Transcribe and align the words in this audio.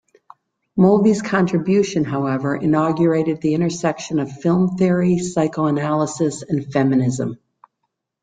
Mulvey's 0.75 1.21
contribution, 1.21 2.03
however, 2.05 2.55
inaugurated 2.55 3.39
the 3.39 3.53
intersection 3.53 4.17
of 4.17 4.31
film 4.31 4.75
theory, 4.75 5.19
psychoanalysis 5.19 6.41
and 6.41 6.73
feminism. 6.73 7.37